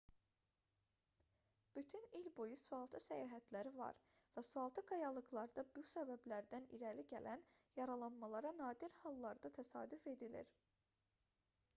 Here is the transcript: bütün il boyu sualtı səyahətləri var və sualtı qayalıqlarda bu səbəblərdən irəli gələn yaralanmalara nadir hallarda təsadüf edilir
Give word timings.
bütün 1.79 2.07
il 2.19 2.29
boyu 2.39 2.55
sualtı 2.61 3.01
səyahətləri 3.07 3.73
var 3.81 3.99
və 4.37 4.43
sualtı 4.47 4.83
qayalıqlarda 4.93 5.65
bu 5.77 5.85
səbəblərdən 5.91 6.67
irəli 6.79 7.05
gələn 7.13 7.45
yaralanmalara 7.81 8.55
nadir 8.63 8.97
hallarda 9.05 9.53
təsadüf 9.61 10.11
edilir 10.17 10.51